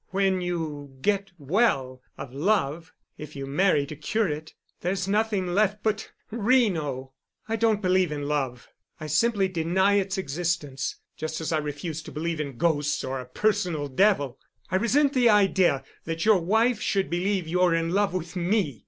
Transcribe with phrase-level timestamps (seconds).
[0.07, 5.83] When you get well of love, if you marry to cure it, there's nothing left
[5.83, 7.13] but Reno.
[7.47, 8.67] I don't believe in love.
[8.99, 13.87] I simply deny its existence—just as I refuse to believe in ghosts or a personal
[13.87, 14.39] Devil.
[14.71, 18.79] I resent the idea that your wife should believe you're in love with me.